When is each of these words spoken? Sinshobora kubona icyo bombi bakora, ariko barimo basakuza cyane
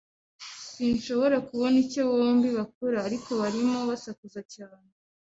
Sinshobora 0.71 1.37
kubona 1.47 1.75
icyo 1.85 2.01
bombi 2.09 2.47
bakora, 2.57 2.97
ariko 3.07 3.29
barimo 3.41 3.77
basakuza 3.89 4.41
cyane 4.53 4.87